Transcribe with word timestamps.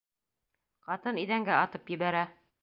Ҡатын 0.87 1.19
иҙәнгә 1.25 1.59
атып 1.67 1.93
ебәрә. 1.97 2.25